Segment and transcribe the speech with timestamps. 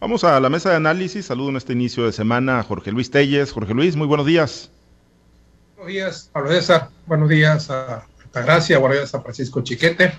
[0.00, 1.26] Vamos a la mesa de análisis.
[1.26, 3.50] Saludo en este inicio de semana a Jorge Luis Telles.
[3.50, 4.70] Jorge Luis, muy buenos días.
[5.74, 6.90] Buenos días, Pablo César.
[7.06, 8.78] Buenos días a Altagracia.
[8.78, 10.16] Buenos días a Francisco Chiquete.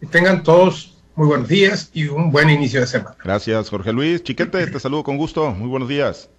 [0.00, 3.16] Y tengan todos muy buenos días y un buen inicio de semana.
[3.24, 4.22] Gracias, Jorge Luis.
[4.22, 5.50] Chiquete, te saludo con gusto.
[5.50, 6.30] Muy buenos días.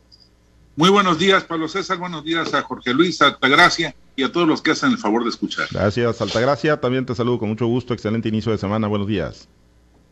[0.77, 1.98] Muy buenos días, Pablo César.
[1.98, 5.25] Buenos días a Jorge Luis, a Altagracia y a todos los que hacen el favor
[5.25, 5.68] de escuchar.
[5.70, 6.80] Gracias, Altagracia.
[6.80, 7.93] También te saludo con mucho gusto.
[7.93, 8.88] Excelente inicio de semana.
[8.88, 9.50] Buenos días.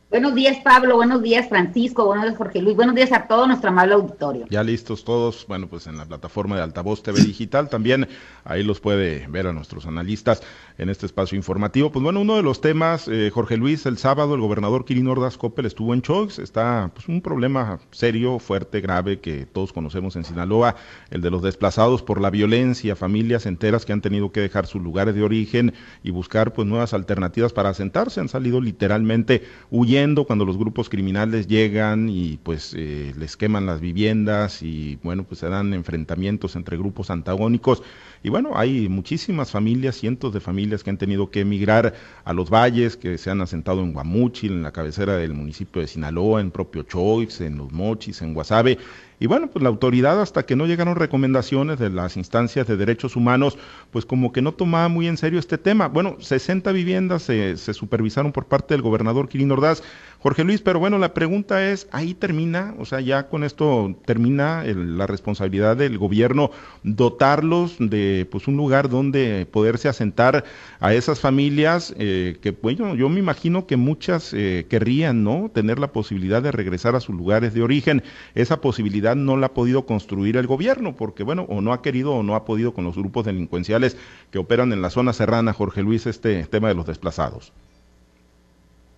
[0.10, 0.96] Buenos días, Pablo.
[0.96, 2.06] Buenos días, Francisco.
[2.06, 2.78] Buenos días, Jorge Luis.
[2.78, 4.46] Buenos días a todo nuestro amable auditorio.
[4.50, 5.46] Ya listos todos.
[5.50, 8.08] Bueno, pues en la plataforma de Altavoz TV Digital también.
[8.46, 10.42] Ahí los puede ver a nuestros analistas
[10.78, 11.92] en este espacio informativo.
[11.92, 15.38] Pues bueno, uno de los temas, eh, Jorge Luis, el sábado el gobernador Kirin Ordaz
[15.38, 16.40] Coppel estuvo en Choix.
[16.40, 20.78] Está pues un problema serio, fuerte, grave que todos conocemos en Sinaloa,
[21.10, 24.82] el de los desplazados por la violencia, familias enteras que han tenido que dejar sus
[24.82, 28.22] lugares de origen y buscar pues nuevas alternativas para asentarse.
[28.22, 29.97] Han salido literalmente huyendo
[30.28, 35.40] cuando los grupos criminales llegan y pues eh, les queman las viviendas y bueno, pues
[35.40, 37.82] se dan enfrentamientos entre grupos antagónicos.
[38.22, 41.96] Y bueno, hay muchísimas familias, cientos de familias que han tenido que emigrar
[42.26, 45.88] a los valles, que se han asentado en Guamúchil, en la cabecera del municipio de
[45.88, 48.78] Sinaloa, en propio Choix, en Los Mochis, en Guasave,
[49.20, 53.16] y bueno, pues la autoridad, hasta que no llegaron recomendaciones de las instancias de derechos
[53.16, 53.58] humanos,
[53.92, 55.88] pues como que no tomaba muy en serio este tema.
[55.88, 59.82] Bueno, 60 viviendas se, supervisaron por parte del gobernador Quirino Ordaz.
[60.28, 62.76] Jorge Luis, pero bueno, la pregunta es, ¿ahí termina?
[62.80, 66.52] O sea, ya con esto termina la responsabilidad del gobierno
[66.84, 70.44] dotarlos de pues un lugar donde poderse asentar
[70.82, 75.50] a esas familias eh, que, bueno, yo me imagino que muchas eh, querrían, ¿no?
[75.54, 78.04] Tener la posibilidad de regresar a sus lugares de origen.
[78.36, 82.12] Esa posibilidad no la ha podido construir el gobierno, porque bueno, o no ha querido
[82.12, 83.96] o no ha podido con los grupos delincuenciales
[84.30, 87.54] que operan en la zona serrana, Jorge Luis, este tema de los desplazados.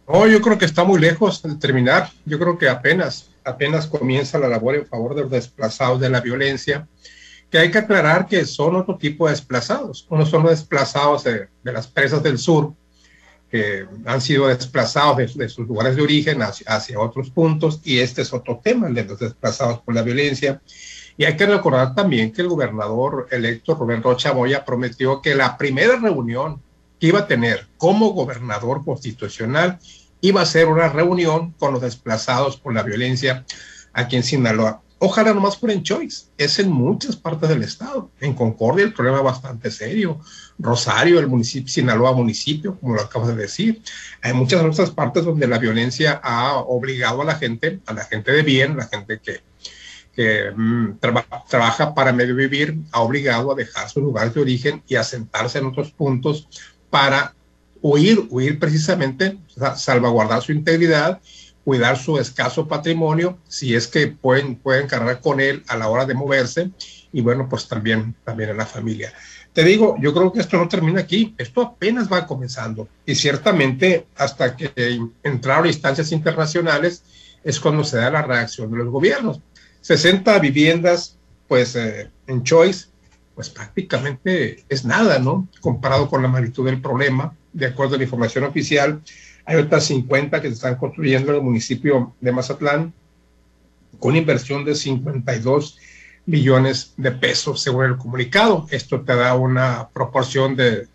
[0.10, 2.10] No, yo creo que está muy lejos de terminar.
[2.26, 6.20] Yo creo que apenas, apenas comienza la labor en favor de los desplazados de la
[6.20, 6.88] violencia,
[7.52, 10.08] que hay que aclarar que son otro tipo de desplazados.
[10.10, 12.74] Unos son los desplazados de, de las presas del sur,
[13.52, 18.34] que han sido desplazados de, sus lugares de origen hacia, otros puntos, y este es
[18.34, 20.60] otro tema, de los desplazados por la violencia.
[21.18, 25.56] Y hay que recordar también que el gobernador electo Rubén Rocha Moya prometió que la
[25.56, 26.62] primera reunión
[27.00, 29.80] que iba a tener como gobernador constitucional
[30.22, 33.46] iba a ser una reunión con los desplazados por la violencia
[33.94, 34.82] aquí en Sinaloa.
[35.02, 38.12] Ojalá nomás fuera en Choice, es en muchas partes del estado.
[38.20, 40.20] En Concordia el problema es bastante serio.
[40.58, 43.82] Rosario, el municipio, Sinaloa municipio, como lo acabas de decir.
[44.22, 48.34] Hay muchas otras partes donde la violencia ha obligado a la gente, a la gente
[48.34, 49.40] de bien, la gente que,
[50.14, 54.96] que mm, trabaja para medio vivir, ha obligado a dejar sus lugares de origen y
[54.96, 56.50] a sentarse en otros puntos
[56.90, 57.34] para
[57.82, 59.38] huir, huir precisamente,
[59.76, 61.20] salvaguardar su integridad
[61.70, 66.08] cuidar su escaso patrimonio, si es que pueden, pueden cargar con él a la hora
[66.08, 66.72] de moverse,
[67.12, 69.14] y bueno, pues también, también a la familia.
[69.54, 74.08] Te digo, yo creo que esto no termina aquí, esto apenas va comenzando, y ciertamente
[74.16, 77.04] hasta que entraron instancias internacionales
[77.44, 79.40] es cuando se da la reacción de los gobiernos.
[79.82, 81.18] 60 viviendas,
[81.48, 82.88] pues eh, en Choice,
[83.40, 85.48] pues prácticamente es nada, ¿no?
[85.62, 89.02] Comparado con la magnitud del problema, de acuerdo a la información oficial,
[89.46, 92.94] hay otras 50 que se están construyendo en el municipio de Mazatlán
[93.98, 95.78] con inversión de 52
[96.26, 98.68] millones de pesos, según el comunicado.
[98.72, 100.90] Esto te da una proporción de,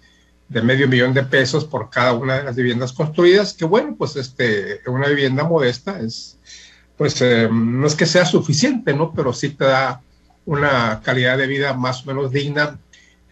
[0.51, 4.83] medio millón de pesos por cada una de las viviendas construidas, que bueno, pues este,
[4.87, 6.39] una vivienda modesta es,
[6.99, 9.15] pues eh, no es que sea suficiente, ¿no?
[9.15, 10.03] Pero sí te da
[10.47, 12.79] una calidad de vida más o menos digna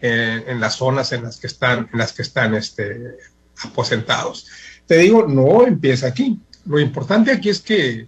[0.01, 3.17] eh, en las zonas en las que están, en las que están este,
[3.63, 4.47] aposentados.
[4.85, 6.39] Te digo, no empieza aquí.
[6.65, 8.07] Lo importante aquí es que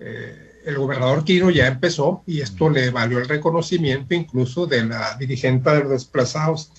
[0.00, 5.16] eh, el gobernador Quino ya empezó y esto le valió el reconocimiento incluso de la
[5.16, 6.72] dirigente de los desplazados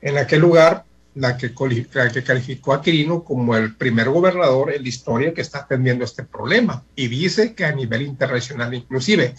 [0.00, 4.88] en aquel lugar, la que, que calificó a Quirino como el primer gobernador en la
[4.88, 9.34] historia que está atendiendo este problema y dice que a nivel internacional inclusive.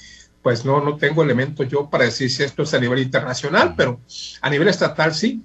[0.48, 4.00] Pues no, no tengo elementos yo para decir si esto es a nivel internacional, pero
[4.40, 5.44] a nivel estatal sí,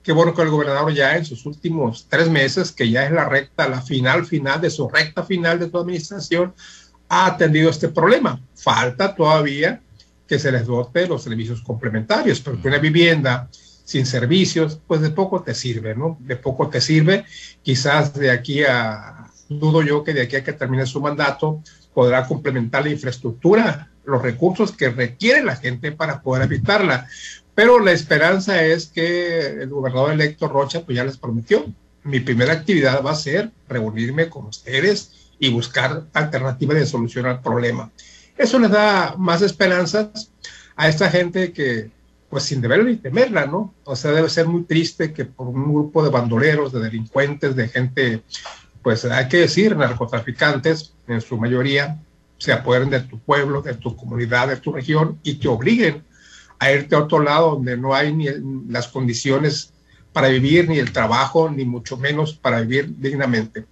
[0.00, 3.28] Qué bueno que el gobernador ya en sus últimos tres meses, que ya es la
[3.28, 6.54] recta, la final, final de su recta final de su administración,
[7.08, 8.40] ha atendido este problema.
[8.54, 9.82] Falta todavía
[10.28, 13.48] que se les dote los servicios complementarios, porque una vivienda
[13.84, 16.16] sin servicios, pues de poco te sirve, ¿no?
[16.20, 17.24] De poco te sirve.
[17.60, 21.60] Quizás de aquí a, dudo yo que de aquí a que termine su mandato,
[21.92, 27.06] podrá complementar la infraestructura, los recursos que requiere la gente para poder habitarla.
[27.54, 31.64] Pero la esperanza es que el gobernador electo Rocha pues ya les prometió.
[32.02, 37.40] Mi primera actividad va a ser reunirme con ustedes y buscar alternativas de solución al
[37.40, 37.90] problema.
[38.36, 40.30] Eso les da más esperanzas
[40.76, 41.90] a esta gente que,
[42.28, 43.72] pues sin deber ni temerla, ¿no?
[43.84, 47.68] O sea, debe ser muy triste que por un grupo de bandoleros, de delincuentes, de
[47.68, 48.22] gente,
[48.82, 52.00] pues hay que decir, narcotraficantes, en su mayoría,
[52.38, 56.04] se apoderen de tu pueblo, de tu comunidad, de tu región y te obliguen
[56.58, 58.26] a irte a otro lado donde no hay ni
[58.68, 59.72] las condiciones
[60.12, 63.66] para vivir, ni el trabajo, ni mucho menos para vivir dignamente.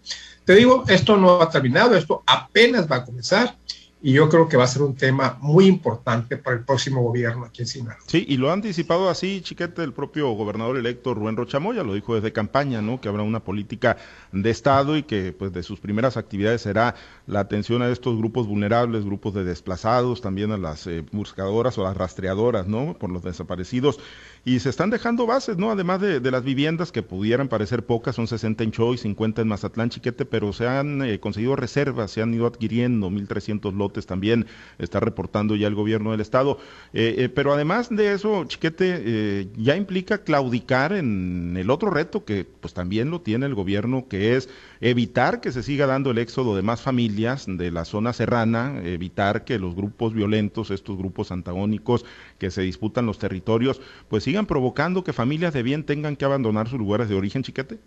[0.45, 3.57] Te digo, esto no ha terminado, esto apenas va a comenzar
[4.03, 7.45] y yo creo que va a ser un tema muy importante para el próximo gobierno
[7.45, 8.03] aquí en Sinaloa.
[8.07, 12.17] Sí, y lo ha anticipado así, Chiquete, el propio gobernador electo Rubén Rochamoya, lo dijo
[12.17, 13.01] desde campaña, ¿no?
[13.01, 13.97] Que habrá una política
[14.33, 16.97] de Estado y que pues de sus primeras actividades será
[17.27, 21.85] la atención a estos grupos vulnerables, grupos de desplazados, también a las eh, buscadoras o
[21.85, 22.97] las rastreadoras, ¿no?
[22.99, 24.01] Por los desaparecidos.
[24.45, 25.71] Y se están dejando bases, ¿no?
[25.71, 29.91] Además de, las viviendas que pudieran parecer pocas, son 60 en Choy, 50 en Mazatlán,
[29.91, 34.47] Chiquete, pero se han eh, conseguido reservas, se han ido adquiriendo 1.300 lotes también
[34.79, 36.59] está reportando ya el gobierno del estado.
[36.93, 42.45] Eh, eh, pero además de eso, Chiquete, ya implica claudicar en el otro reto que
[42.45, 44.49] pues también lo tiene el gobierno, que es
[44.81, 49.45] evitar que se siga dando el éxodo de más familias de la zona serrana, evitar
[49.45, 52.05] que los grupos violentos, estos grupos antagónicos
[52.39, 56.67] que se disputan los territorios, pues sigan provocando que familias de bien tengan que abandonar
[56.67, 57.79] sus lugares de origen, Chiquete.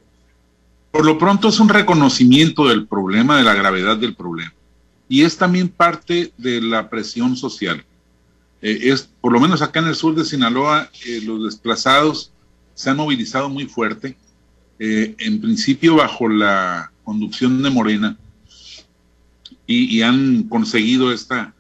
[0.92, 4.54] Por lo pronto es un reconocimiento del problema, de la gravedad del problema
[5.08, 7.84] y es también parte de la presión social.
[8.62, 12.32] Eh, es, por lo menos acá en el sur de Sinaloa, eh, los desplazados
[12.76, 14.16] se han movilizado muy fuerte,
[14.80, 18.18] eh, en principio bajo la conducción de Morena,
[19.68, 21.56] y, han conseguido esta,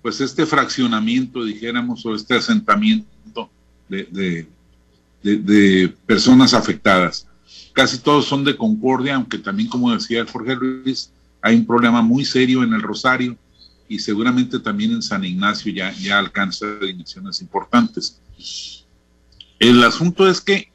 [0.00, 3.11] pues este fraccionamiento, dijéramos, o este asentamiento
[3.88, 4.46] de,
[5.22, 7.26] de personas afectadas.
[7.72, 12.24] Casi todos son de Concordia, aunque también, como decía Jorge Luis, hay un problema muy
[12.24, 13.36] serio en el Rosario
[13.88, 18.20] y seguramente también en San Ignacio ya, ya alcanza dimensiones importantes.
[19.58, 20.70] El asunto es que,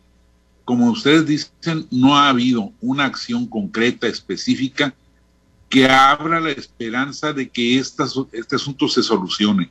[0.65, 4.94] como ustedes dicen, no ha habido una acción concreta, específica,
[5.69, 8.03] que abra la esperanza de que este
[8.56, 9.69] asunto se solucione.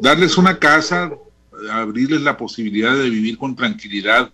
[0.00, 1.10] Darles una casa,
[1.70, 4.30] abrirles la posibilidad de vivir con tranquilidad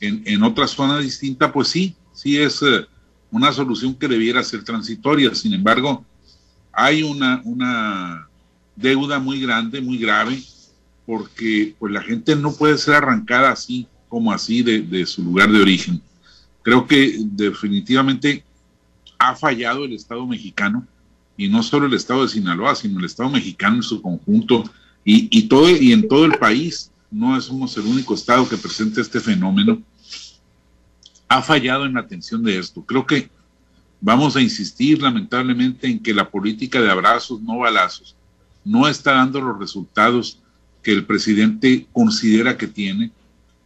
[0.00, 2.86] en, en otra zona distinta, pues sí, sí es eh,
[3.30, 5.34] una solución que debiera ser transitoria.
[5.34, 6.04] Sin embargo,
[6.72, 8.28] hay una, una
[8.76, 10.42] deuda muy grande, muy grave,
[11.06, 15.50] porque pues la gente no puede ser arrancada así como así de, de su lugar
[15.50, 16.00] de origen.
[16.62, 18.44] Creo que definitivamente
[19.18, 20.86] ha fallado el Estado mexicano,
[21.36, 24.64] y no solo el Estado de Sinaloa, sino el Estado mexicano en su conjunto,
[25.04, 26.90] y, todo, y en todo el país.
[27.10, 29.82] No somos el único Estado que presenta este fenómeno
[31.30, 32.84] ha fallado en la atención de esto.
[32.84, 33.30] Creo que
[34.00, 38.16] vamos a insistir lamentablemente en que la política de abrazos, no balazos,
[38.64, 40.40] no está dando los resultados
[40.82, 43.12] que el presidente considera que tiene,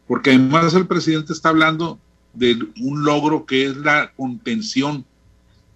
[0.07, 1.99] porque además el presidente está hablando
[2.35, 5.07] de un logro que es la contención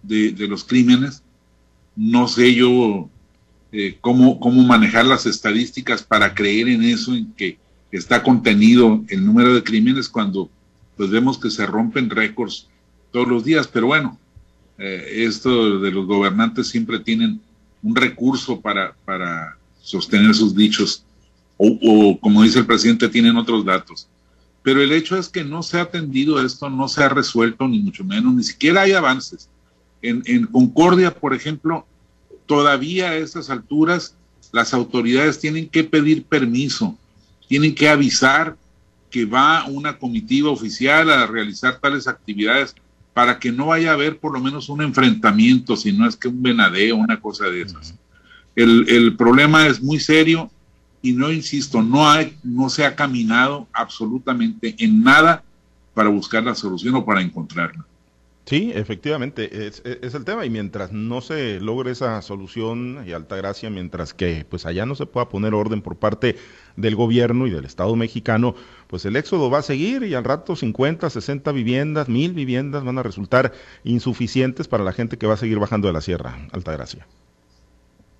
[0.03, 1.23] de, los crímenes.
[1.97, 3.09] No sé yo
[3.73, 7.59] eh, cómo, cómo manejar las estadísticas para creer en eso, en que
[7.93, 10.51] está contenido el número de crímenes cuando
[10.97, 12.67] pues vemos que se rompen récords
[13.13, 14.19] todos los días, pero bueno,
[14.79, 17.41] eh, esto de los gobernantes siempre tienen
[17.83, 21.05] un recurso para, para sostener sus dichos,
[21.57, 24.09] o, como dice el presidente, tienen otros datos.
[24.63, 27.81] Pero el hecho es que no se ha atendido esto, no se ha resuelto, ni
[27.81, 29.49] mucho menos, ni siquiera hay avances.
[30.03, 31.87] En, en Concordia, por ejemplo,
[32.49, 34.17] todavía a estas alturas
[34.51, 36.99] las autoridades tienen que pedir permiso,
[37.47, 38.57] tienen que avisar
[39.11, 42.75] que va una comitiva oficial a realizar tales actividades
[43.13, 46.29] para que no vaya a haber por lo menos un enfrentamiento, si no es que
[46.29, 47.95] un venadeo, una cosa de esas.
[48.57, 50.51] el, el, problema es muy serio
[51.03, 55.45] y no, insisto, no, hay, no se ha caminado absolutamente en nada
[55.95, 57.85] para buscar la solución o para encontrarla.
[58.49, 63.37] Sí, efectivamente, es, es, el tema y mientras no se logre esa solución y alta
[63.37, 66.37] gracia, mientras que pues allá no se pueda poner orden por parte
[66.75, 68.55] del gobierno y del Estado mexicano,
[68.87, 72.97] pues el éxodo va a seguir y al rato 50, 60 viviendas, mil viviendas van
[72.97, 73.53] a resultar
[73.85, 77.07] insuficientes para la gente que va a seguir bajando de la sierra, alta gracia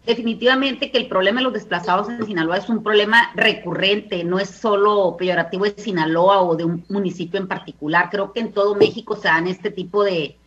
[0.09, 4.49] definitivamente que el problema de los desplazados en Sinaloa es un problema recurrente, no es
[4.49, 8.09] solo peyorativo de Sinaloa o de un municipio en particular.
[8.11, 10.39] Creo que en todo México se dan este tipo de,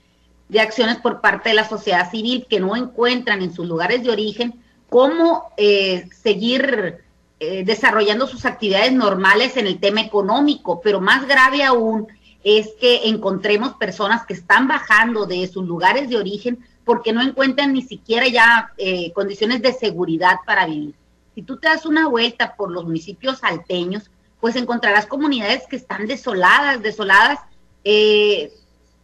[0.59, 4.55] acciones por parte de la sociedad civil que no encuentran en sus lugares de origen
[4.89, 6.97] cómo eh, seguir
[7.39, 12.07] eh, desarrollando sus actividades normales en el tema económico, pero más grave aún
[12.43, 17.71] es que encontremos personas que están bajando de sus lugares de origen porque no encuentran
[17.71, 20.93] ni siquiera ya eh, condiciones de seguridad para vivir.
[21.33, 26.05] Si tú te das una vuelta por los municipios alteños, pues encontrarás comunidades que están
[26.05, 27.39] desoladas, desoladas,
[27.85, 28.51] eh,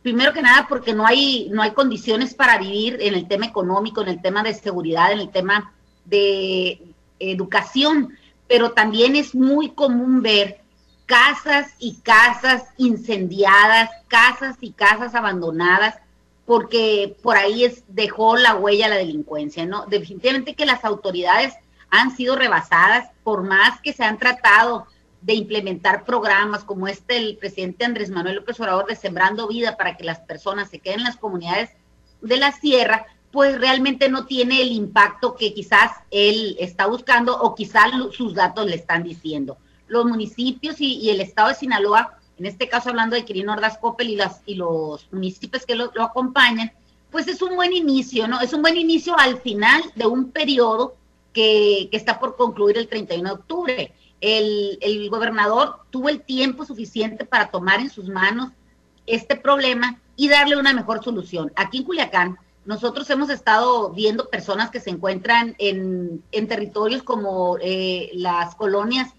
[0.01, 4.01] primero que nada porque no hay, no hay condiciones para vivir en el tema económico,
[4.01, 5.71] en el tema de seguridad, en el tema
[6.03, 6.81] de
[7.19, 8.17] educación,
[8.49, 10.59] pero también es muy común ver
[11.05, 15.95] casas y casas incendiadas, casas y casas abandonadas,
[16.47, 19.85] porque por ahí es, dejó la huella la delincuencia, ¿no?
[19.85, 21.53] Definitivamente que las autoridades
[21.89, 24.87] han sido rebasadas, por más que se han tratado
[25.21, 29.97] de implementar programas como este el presidente Andrés Manuel López Obrador de Sembrando Vida para
[29.97, 31.69] que las personas se queden en las comunidades
[32.21, 37.55] de la sierra, pues realmente no tiene el impacto que quizás él está buscando o
[37.55, 42.69] quizás sus datos le están diciendo los municipios y, el estado de Sinaloa, en este
[42.69, 46.71] caso hablando de Quirino Ordaz Coppel y, las, y los municipios que lo, acompañan,
[47.11, 48.39] pues es un buen inicio, ¿no?
[48.41, 50.95] Es un buen inicio al final de un periodo
[51.33, 53.93] que, está por concluir el 31 de octubre.
[54.21, 58.51] El, gobernador tuvo el tiempo suficiente para tomar en sus manos
[59.05, 61.51] este problema y darle una mejor solución.
[61.55, 67.57] Aquí en Culiacán, nosotros hemos estado viendo personas que se encuentran en, en territorios como
[67.61, 69.13] eh, las colonias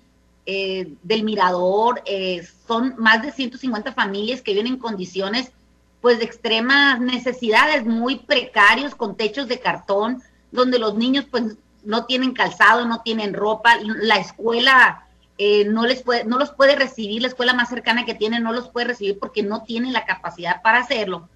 [0.51, 5.53] eh, del Mirador, eh, son más de 150 familias que viven en condiciones
[6.01, 12.07] pues de extremas necesidades, muy precarios, con techos de cartón, donde los niños pues no
[12.07, 17.21] tienen calzado, no tienen ropa, la escuela eh, no les puede, no los puede recibir,
[17.21, 20.63] la escuela más cercana que tienen no los puede recibir porque no tienen la capacidad
[20.63, 21.29] para hacerlo.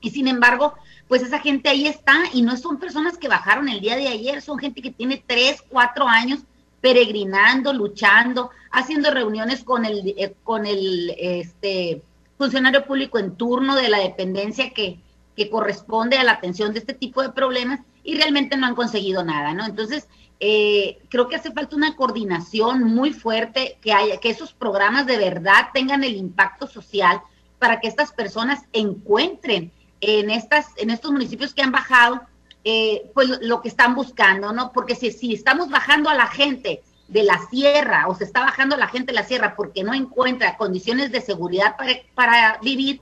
[0.00, 0.72] Y sin embargo,
[1.08, 4.40] pues esa gente ahí está y no son personas que bajaron el día de ayer,
[4.40, 6.40] son gente que tiene tres, cuatro años
[6.86, 12.00] peregrinando, luchando, haciendo reuniones con el, eh, con el este,
[12.38, 15.00] funcionario público en turno de la dependencia que,
[15.36, 19.24] que corresponde a la atención de este tipo de problemas y realmente no han conseguido
[19.24, 19.66] nada, ¿no?
[19.66, 20.06] Entonces,
[20.38, 25.18] eh, creo que hace falta una coordinación muy fuerte, que, haya, que esos programas de
[25.18, 27.20] verdad tengan el impacto social
[27.58, 32.20] para que estas personas encuentren en, estas, en estos municipios que han bajado
[32.68, 34.72] eh, pues lo que están buscando, ¿no?
[34.72, 38.76] Porque si, si estamos bajando a la gente de la sierra o se está bajando
[38.76, 43.00] la gente de la sierra porque no encuentra condiciones de seguridad para, para vivir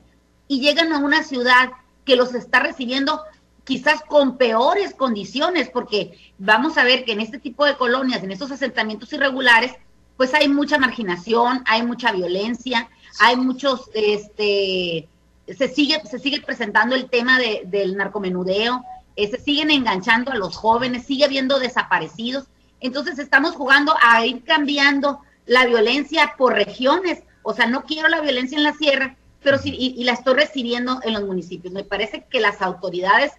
[0.49, 1.71] y llegan a una ciudad
[2.05, 3.23] que los está recibiendo
[3.65, 8.33] quizás con peores condiciones, porque vamos a ver que en este tipo de colonias, en
[8.33, 9.73] estos asentamientos irregulares,
[10.19, 15.09] pues hay mucha marginación, hay mucha violencia, hay muchos, este,
[15.49, 18.85] se sigue, se sigue presentando el tema de, del narcomenudeo,
[19.17, 22.47] eh, se siguen enganchando a los jóvenes, sigue habiendo desaparecidos.
[22.81, 27.23] Entonces estamos jugando a ir cambiando la violencia por regiones.
[27.43, 31.01] O sea, no quiero la violencia en la sierra, pero sí, y, la estoy recibiendo
[31.03, 31.73] en los municipios.
[31.73, 33.33] Me parece que las autoridades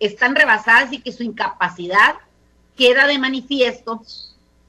[0.00, 2.16] están rebasadas y que su incapacidad
[2.76, 4.02] queda de manifiesto,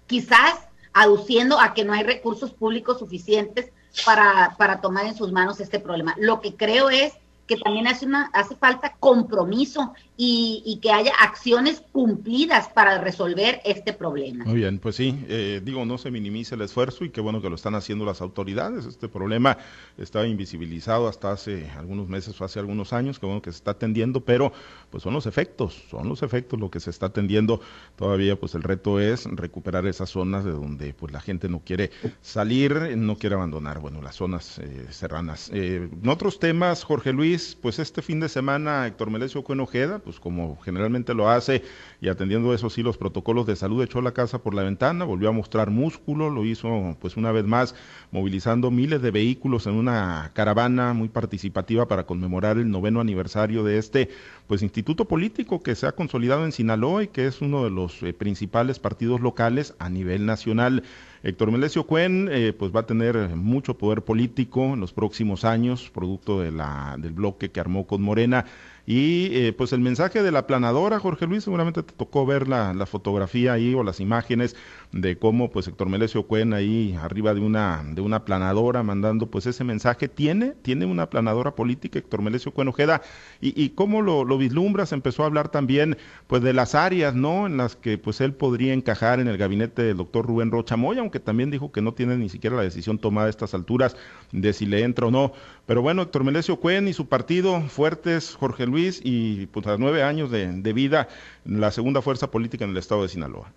[0.05, 0.55] quizás
[0.93, 3.71] aduciendo a que no hay recursos públicos suficientes
[4.05, 6.13] para, para tomar en sus manos este problema.
[6.17, 7.13] Lo que creo es
[7.47, 13.91] que también hace, una, hace falta compromiso y, que haya acciones cumplidas para resolver este
[13.91, 14.45] problema.
[14.45, 17.49] Muy bien, pues sí, eh, digo, no se minimice el esfuerzo y qué bueno que
[17.49, 18.85] lo están haciendo las autoridades.
[18.85, 19.57] Este problema
[19.97, 23.71] estaba invisibilizado hasta hace algunos meses o hace algunos años, qué bueno que se está
[23.71, 24.53] atendiendo, pero
[24.91, 27.59] pues son los efectos, son los efectos lo que se está atendiendo.
[27.95, 31.89] Todavía pues el reto es recuperar esas zonas de donde pues la gente no quiere
[32.21, 35.49] salir, no quiere abandonar, bueno, las zonas eh, serranas.
[35.51, 40.10] Eh, en otros temas, Jorge Luis, pues este fin de semana Héctor Melesio Cuenojeda, pues
[40.19, 41.63] como generalmente lo hace,
[42.01, 45.29] y atendiendo eso sí los protocolos de salud, echó la casa por la ventana, volvió
[45.29, 47.75] a mostrar músculo, lo hizo pues una vez más,
[48.11, 53.77] movilizando miles de vehículos en una caravana muy participativa para conmemorar el noveno aniversario de
[53.77, 54.09] este
[54.47, 58.03] pues instituto político que se ha consolidado en Sinaloa y que es uno de los
[58.03, 60.83] eh, principales partidos locales a nivel nacional.
[61.23, 65.91] Héctor Melesio Cuen eh, pues va a tener mucho poder político en los próximos años,
[65.93, 68.45] producto de la, del bloque que armó con Morena.
[68.85, 72.73] Y eh, pues el mensaje de la planadora, Jorge Luis, seguramente te tocó ver la,
[72.73, 74.55] la, fotografía ahí o las imágenes
[74.91, 79.45] de cómo pues Héctor Melesio Cuen ahí arriba de una, de una planadora mandando pues
[79.45, 80.07] ese mensaje.
[80.07, 83.01] ¿Tiene, tiene una planadora política Héctor Melesio Cuen Ojeda?
[83.39, 84.91] ¿Y, y cómo lo, lo vislumbras?
[84.91, 87.47] Empezó a hablar también pues de las áreas, ¿no?
[87.47, 91.01] En las que pues él podría encajar en el gabinete del doctor Rubén Rocha Moya,
[91.01, 93.95] aunque también dijo que no tiene ni siquiera la decisión tomada a estas alturas
[94.31, 95.33] de si le entra o no.
[95.65, 100.03] Pero bueno, Héctor Melesio Cuen y su partido fuertes, Jorge Luis, y pues a nueve
[100.03, 101.07] años de, vida,
[101.45, 103.51] la segunda fuerza política en el estado de Sinaloa.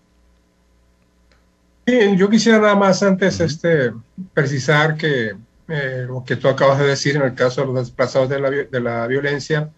[1.87, 3.93] Bien, yo quisiera nada más antes este,
[4.33, 5.37] precisar que
[5.69, 8.51] eh, lo que tú acabas de decir en el caso de los desplazados de la,
[8.51, 9.71] de la violencia,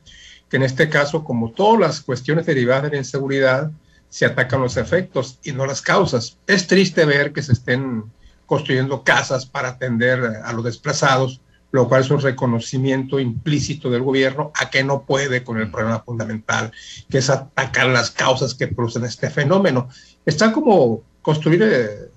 [0.48, 3.72] que en este caso, como todas las cuestiones derivadas de la inseguridad,
[4.08, 6.38] se atacan los efectos y no las causas.
[6.46, 8.04] Es triste ver que se estén
[8.46, 11.40] construyendo casas para atender a los desplazados,
[11.72, 15.98] lo cual es un reconocimiento implícito del gobierno a que no puede con el problema
[16.00, 16.70] fundamental,
[17.10, 19.88] que es atacar las causas que producen este fenómeno.
[20.24, 22.08] Está como construir, eh,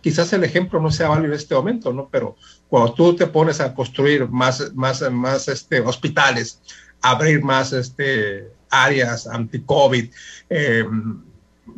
[0.00, 2.08] quizás el ejemplo no sea válido en este momento, ¿no?
[2.10, 2.34] Pero
[2.66, 6.62] cuando tú te pones a construir más, más, más este, hospitales,
[7.02, 10.10] abrir más este, áreas anti-COVID,
[10.48, 10.84] eh,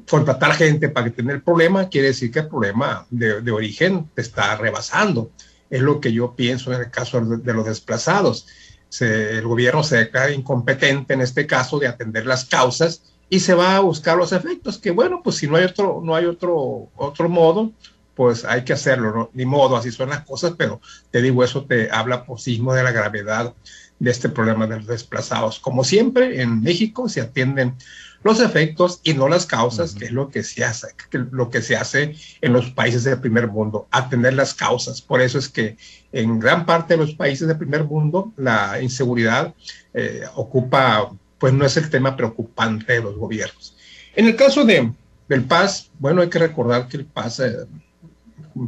[0.08, 4.08] contratar gente para que tenga el problema, quiere decir que el problema de, de, origen
[4.14, 5.32] te está rebasando.
[5.68, 8.46] Es lo que yo pienso en el caso de, los desplazados.
[8.88, 13.54] Se, el gobierno se declara incompetente en este caso de atender las causas y se
[13.54, 16.88] va a buscar los efectos, que bueno, pues si no hay otro, no hay otro,
[16.96, 17.72] otro modo,
[18.14, 19.30] pues hay que hacerlo, ¿no?
[19.34, 20.80] ni modo, así son las cosas, pero
[21.10, 23.54] te digo, eso te habla por sí mismo de la gravedad
[23.98, 25.58] de este problema de los desplazados.
[25.58, 27.76] Como siempre, en México se atienden
[28.22, 31.62] los efectos y no las causas, que es lo que se hace, que lo que
[31.62, 35.00] se hace en los países del primer mundo, atender las causas.
[35.00, 35.76] Por eso es que
[36.12, 39.54] en gran parte de los países del primer mundo la inseguridad
[39.94, 43.76] eh, ocupa, pues no es el tema preocupante de los gobiernos.
[44.14, 44.92] En el caso de,
[45.28, 47.66] del PAS, bueno, hay que recordar que el PAS eh,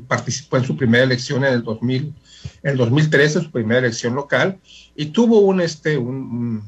[0.06, 2.14] participó en su primera elección en el 2000,
[2.62, 4.58] en el 2013, su primera elección local,
[4.94, 6.62] y tuvo un, este, un,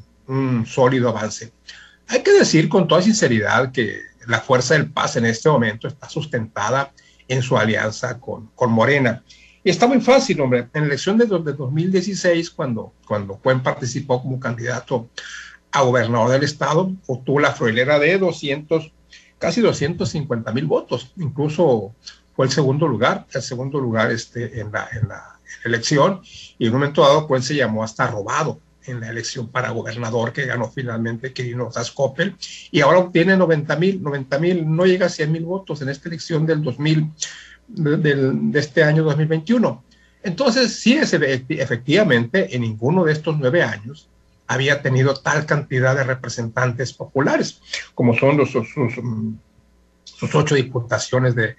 [0.65, 1.51] sólido avance.
[2.07, 6.07] Hay que decir con toda sinceridad que la fuerza del paz en este momento está
[6.07, 6.93] sustentada
[7.27, 9.23] en su alianza con, con Morena.
[9.63, 10.69] Y está muy fácil, hombre.
[10.73, 15.09] En la elección de, de 2016, cuando, cuando Cuen participó como candidato
[15.71, 18.91] a gobernador del estado, obtuvo la froilera de 200,
[19.37, 21.13] casi 250 mil votos.
[21.17, 21.95] Incluso
[22.35, 26.21] fue el segundo lugar, el segundo lugar este, en, la, en la elección.
[26.57, 30.33] Y en un momento dado, Cuen se llamó hasta robado en la elección para gobernador
[30.33, 32.35] que ganó finalmente Quirino Zascopel
[32.71, 36.09] y ahora obtiene 90 mil, 90 mil, no llega a 100 mil votos en esta
[36.09, 37.11] elección del 2000,
[37.67, 39.83] de, de este año 2021.
[40.23, 44.09] Entonces, sí, es, efectivamente, en ninguno de estos nueve años
[44.51, 47.61] había tenido tal cantidad de representantes populares,
[47.95, 48.67] como son los, sus,
[50.03, 51.55] sus ocho diputaciones de,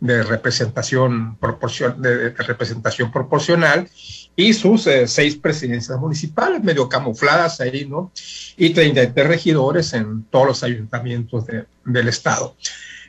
[0.00, 3.88] de representación, proporcion, de, de representación proporcional
[4.34, 8.10] y sus eh, seis presidencias municipales, medio camufladas ahí, ¿no?
[8.56, 12.56] Y 33 regidores en todos los ayuntamientos de, del estado.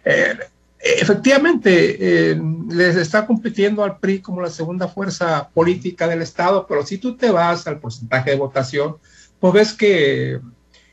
[0.06, 0.38] Eh,
[0.80, 6.86] efectivamente, eh, les está compitiendo al PRI como la segunda fuerza política del estado, pero
[6.86, 8.98] si tú te vas al porcentaje de votación,
[9.43, 10.39] pues ves que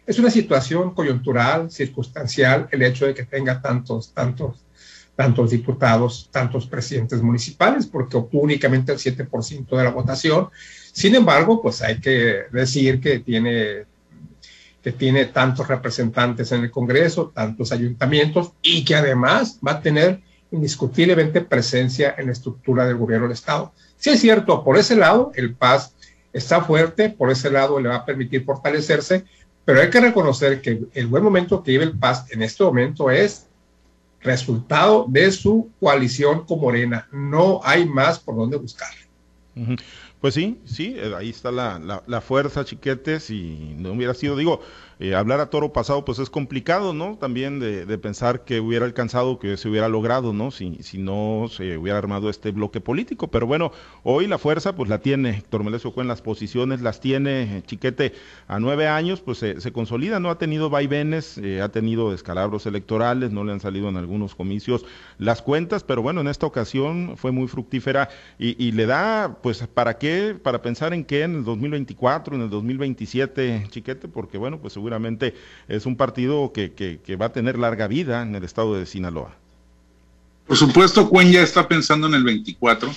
[0.04, 4.64] es una situación coyuntural, circunstancial, el hecho de que tenga tantos, tantos
[5.14, 10.48] tantos diputados, tantos presidentes municipales, porque obtuvo únicamente el 7% de la votación.
[10.92, 13.84] Sin embargo, pues hay que decir que tiene,
[14.82, 20.22] que tiene tantos representantes en el Congreso, tantos ayuntamientos, y que además va a tener
[20.50, 23.72] indiscutiblemente presencia en la estructura del gobierno del Estado.
[23.96, 25.94] Sí es cierto, por ese lado, el PAS
[26.32, 29.24] está fuerte, por ese lado le va a permitir fortalecerse,
[29.64, 33.10] pero hay que reconocer que el buen momento que vive el PAS en este momento
[33.10, 33.46] es
[34.20, 37.08] resultado de su coalición con Morena.
[37.12, 38.90] No hay más por dónde buscar.
[40.20, 44.36] Pues sí, sí, eh, ahí está la, la, la fuerza, chiquetes, y no hubiera sido,
[44.36, 44.60] digo,
[45.02, 47.16] eh, hablar a toro pasado pues es complicado, ¿no?
[47.16, 50.50] También de, pensar que hubiera alcanzado, que se hubiera logrado, ¿no?
[50.50, 53.28] Si, no se hubiera armado este bloque político.
[53.28, 57.58] Pero bueno, hoy la fuerza pues la tiene Héctor Melesio en las posiciones las tiene
[57.58, 58.12] eh, Chiquete
[58.46, 60.28] a nueve años, pues se, se consolida, ¿no?
[60.28, 64.84] Ha tenido vaivenes, eh, ha tenido descalabros electorales, no le han salido en algunos comicios
[65.16, 69.66] las cuentas, pero bueno, en esta ocasión fue muy fructífera y, y le da, pues,
[69.66, 70.36] ¿para qué?
[70.40, 74.89] Para pensar en qué en el 2024, en el 2027, Chiquete, porque bueno, pues seguro
[74.90, 75.35] seguramente
[75.68, 79.33] es un partido que, va a tener larga vida en el estado de Sinaloa.
[80.48, 82.92] Por supuesto, Cuen ya está pensando en el 24,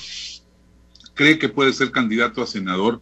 [1.13, 2.99] cree que puede ser candidato a senador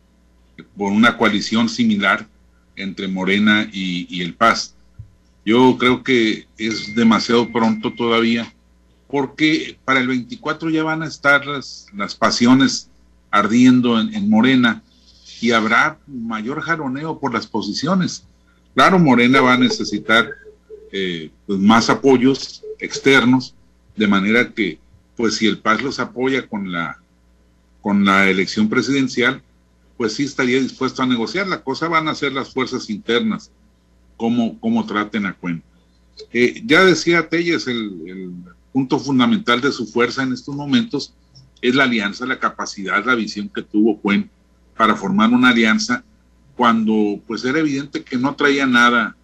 [0.76, 2.28] por una coalición similar
[2.76, 4.76] entre Morena y, el Paz.
[5.46, 8.54] Yo creo que es demasiado pronto todavía,
[9.08, 12.90] porque para el 24 ya van a estar las, pasiones
[13.32, 14.84] ardiendo en, en, Morena
[15.40, 18.26] y habrá mayor jaloneo por las posiciones.
[18.74, 20.30] Claro, Morena va a necesitar
[20.92, 23.56] eh, pues más apoyos externos,
[23.96, 24.80] de manera que,
[25.16, 27.00] pues si el Paz los apoya con la,
[27.82, 29.42] con la elección presidencial,
[29.98, 31.48] pues sí estaría dispuesto a negociar.
[31.48, 33.52] La cosa van a ser las fuerzas internas,
[34.18, 35.62] cómo, cómo traten a Cuen.
[36.34, 38.32] Eh, ya decía Telles, el, el
[38.72, 41.14] punto fundamental de su fuerza en estos momentos
[41.62, 44.30] es la alianza, la capacidad, la visión que tuvo Cuen
[44.76, 46.04] para formar una alianza
[46.62, 49.16] cuando pues era evidente que no traía nada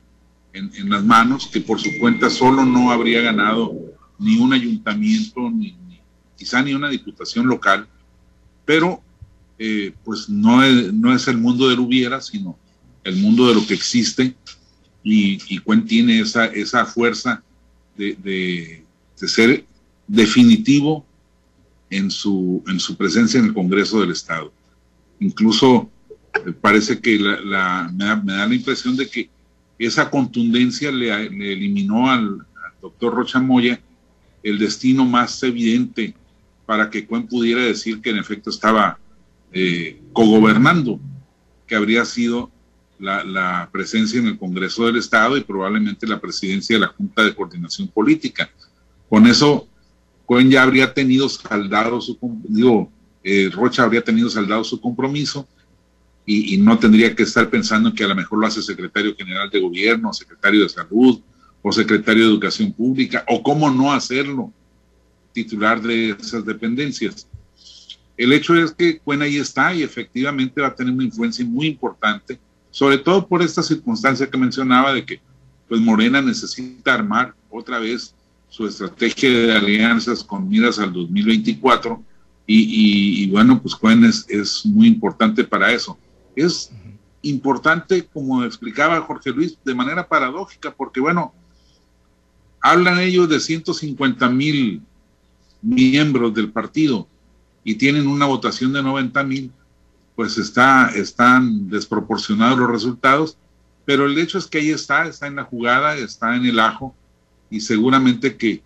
[0.54, 3.76] en, las manos, que por su cuenta solo no habría ganado
[4.18, 5.78] ni un ayuntamiento, ni,
[6.36, 7.88] quizá ni una diputación local,
[8.66, 9.04] pero
[9.60, 12.58] eh, pues no es, no es el mundo del hubiera, sino
[13.04, 14.36] el mundo de lo que existe
[15.04, 17.44] y, y Cuen tiene esa, esa fuerza
[17.96, 18.84] de, de,
[19.28, 19.64] ser
[20.08, 21.06] definitivo
[21.92, 24.52] en su, en su presencia en el Congreso del Estado.
[25.20, 25.92] Incluso
[26.54, 27.92] parece que me, da,
[28.48, 29.30] la impresión de que
[29.80, 32.46] esa contundencia le, eliminó al,
[32.82, 33.82] doctor Rocha Moya
[34.44, 36.14] el destino más evidente
[36.66, 39.00] para que Cuen pudiera decir que en efecto estaba
[39.52, 41.00] eh, cogobernando,
[41.66, 42.52] que habría sido
[43.00, 47.36] la, presencia en el Congreso del Estado y probablemente la presidencia de la Junta de
[47.36, 48.50] Coordinación Política.
[49.10, 49.68] Con eso,
[50.26, 52.92] Cohen ya habría tenido saldado su, digo,
[53.24, 55.48] eh, Rocha habría tenido saldado su compromiso
[56.30, 59.62] y, no tendría que estar pensando que a lo mejor lo hace secretario general de
[59.62, 61.20] gobierno, secretario de salud
[61.62, 64.52] o secretario de educación pública, o cómo no hacerlo,
[65.34, 67.28] titular de esas dependencias.
[68.16, 71.68] El hecho es que Cuen ahí está y efectivamente va a tener una influencia muy
[71.68, 72.40] importante
[72.78, 75.20] sobre todo por esta circunstancia que mencionaba de que
[75.68, 78.14] pues Morena necesita armar otra vez
[78.50, 82.04] su estrategia de alianzas con miras al 2024
[82.46, 85.98] y, y, bueno, pues Cuen es, muy importante para eso.
[86.38, 86.72] Es
[87.24, 91.34] importante, como explicaba Jorge Luis, de manera paradójica, porque bueno,
[92.62, 94.82] hablan ellos de 150 mil
[95.64, 97.08] miembros del partido
[97.64, 99.52] y tienen una votación de 90 mil,
[100.16, 103.38] pues está, están desproporcionados los resultados,
[103.84, 106.96] pero el hecho es que ahí está, está en la jugada, está en el ajo
[107.50, 108.62] y seguramente que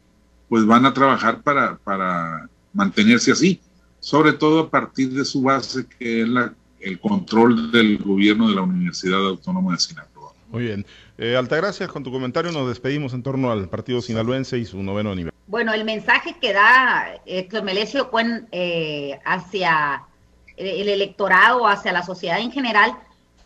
[0.49, 3.62] pues van a trabajar para, para mantenerse así,
[4.01, 8.56] sobre todo a partir de su base que es la, el control del gobierno de
[8.56, 10.34] la Universidad Autónoma de Sinaloa.
[10.50, 10.86] Muy bien.
[11.17, 15.15] Eh, Altagracia, con tu comentario nos despedimos en torno al partido sinaloense y su noveno
[15.15, 15.32] nivel.
[15.48, 20.04] Bueno, el mensaje que da eh, Clemelesio Cuen eh, hacia
[20.58, 22.98] el electorado, hacia la sociedad en general,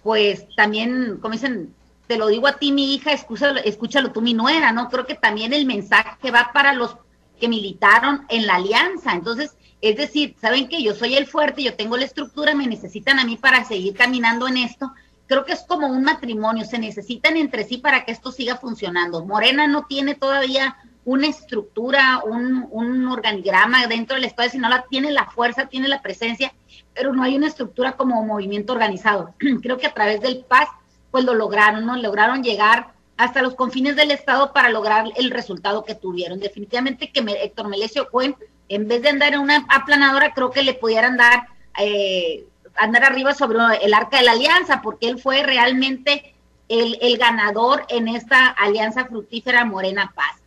[0.03, 1.73] pues también, como dicen,
[2.07, 4.89] te lo digo a ti, mi hija, escúchalo, escúchalo tú, mi nuera, ¿no?
[4.89, 6.97] Creo que también el mensaje va para los
[7.39, 9.13] que militaron en la alianza.
[9.13, 9.55] Entonces,
[9.89, 13.25] es decir, ¿saben que Yo soy el fuerte, yo tengo la estructura, me necesitan a
[13.25, 14.91] mí para seguir caminando en esto.
[15.27, 19.25] Creo que es como un matrimonio, se necesitan entre sí para que esto siga funcionando.
[19.25, 25.25] Morena no tiene todavía una estructura, un, organigrama dentro del Estado de Sinaloa, tiene la
[25.25, 26.51] fuerza, tiene la presencia,
[26.95, 29.35] pero no hay una estructura como movimiento organizado.
[29.61, 30.67] Creo que a través del PAS,
[31.11, 31.95] pues lo lograron, ¿no?
[31.95, 36.39] Lograron llegar hasta los confines del Estado para lograr el resultado que tuvieron.
[36.39, 38.35] Definitivamente que Héctor Melesio Cohen,
[38.69, 41.47] en vez de andar en una aplanadora, creo que le pudieran dar,
[41.77, 46.33] eh, andar arriba sobre el arca de la alianza, porque él fue realmente
[46.69, 50.41] el, el ganador en esta alianza fructífera Morena Paz.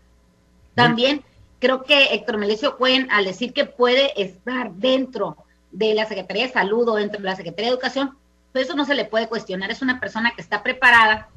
[0.75, 1.25] También
[1.59, 5.37] creo que Héctor Melesio Cuen, al decir que puede estar dentro
[5.73, 8.17] de la Secretaría de Salud o dentro de la Secretaría de Educación,
[8.53, 9.71] pues eso no se le puede cuestionar.
[9.71, 11.29] Es una persona que está preparada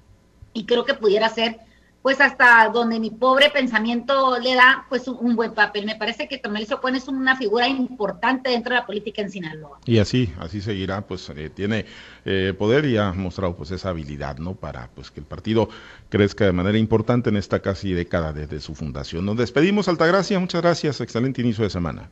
[0.53, 1.59] y creo que pudiera ser
[2.01, 5.85] pues hasta donde mi pobre pensamiento le da pues un, buen papel.
[5.85, 9.79] Me parece que Tomelicio Cuen es una figura importante dentro de la política en Sinaloa.
[9.85, 11.85] Y así, así seguirá, pues eh, tiene
[12.25, 14.55] eh, poder y ha mostrado pues esa habilidad, ¿no?
[14.55, 15.69] Para pues que el partido
[16.09, 19.25] crezca de manera importante en esta casi década desde su fundación.
[19.25, 22.09] Nos despedimos, Altagracia, muchas gracias, excelente inicio de semana.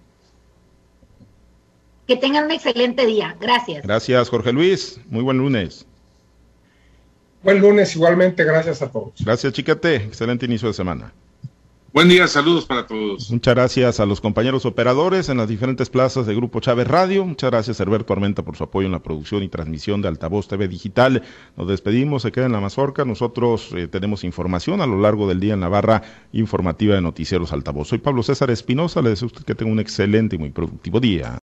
[2.05, 3.83] Que tengan un excelente día, gracias.
[3.83, 5.85] Gracias, Jorge Luis, muy buen lunes.
[7.43, 9.13] Buen lunes igualmente, gracias a todos.
[9.23, 9.95] Gracias, Chiquete.
[9.95, 11.13] Excelente inicio de semana.
[11.91, 13.31] Buen día, saludos para todos.
[13.31, 17.25] Muchas gracias a los compañeros operadores en las diferentes plazas de Grupo Chávez Radio.
[17.25, 20.67] Muchas gracias, Herberto Armenta, por su apoyo en la producción y transmisión de Altavoz TV
[20.67, 21.23] Digital.
[21.57, 23.05] Nos despedimos, se queda en la mazorca.
[23.05, 27.53] Nosotros eh, tenemos información a lo largo del día en la barra informativa de Noticieros
[27.53, 27.87] Altavoz.
[27.87, 30.99] Soy Pablo César Espinosa, le deseo a usted que tenga un excelente y muy productivo
[30.99, 31.37] día.